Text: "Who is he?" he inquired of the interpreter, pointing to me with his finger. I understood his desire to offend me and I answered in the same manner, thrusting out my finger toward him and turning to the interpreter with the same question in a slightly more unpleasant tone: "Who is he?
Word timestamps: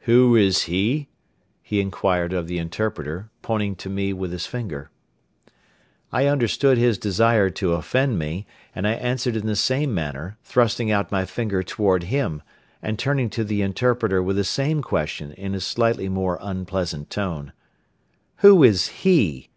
"Who 0.00 0.34
is 0.34 0.62
he?" 0.62 1.08
he 1.62 1.80
inquired 1.80 2.32
of 2.32 2.48
the 2.48 2.58
interpreter, 2.58 3.30
pointing 3.40 3.76
to 3.76 3.88
me 3.88 4.12
with 4.12 4.32
his 4.32 4.44
finger. 4.44 4.90
I 6.10 6.26
understood 6.26 6.76
his 6.76 6.98
desire 6.98 7.50
to 7.50 7.74
offend 7.74 8.18
me 8.18 8.48
and 8.74 8.84
I 8.84 8.94
answered 8.94 9.36
in 9.36 9.46
the 9.46 9.54
same 9.54 9.94
manner, 9.94 10.36
thrusting 10.42 10.90
out 10.90 11.12
my 11.12 11.24
finger 11.24 11.62
toward 11.62 12.02
him 12.02 12.42
and 12.82 12.98
turning 12.98 13.30
to 13.30 13.44
the 13.44 13.62
interpreter 13.62 14.20
with 14.20 14.34
the 14.34 14.42
same 14.42 14.82
question 14.82 15.30
in 15.34 15.54
a 15.54 15.60
slightly 15.60 16.08
more 16.08 16.36
unpleasant 16.40 17.08
tone: 17.08 17.52
"Who 18.38 18.64
is 18.64 18.88
he? 18.88 19.50